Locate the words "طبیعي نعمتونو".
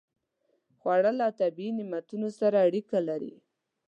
1.39-2.27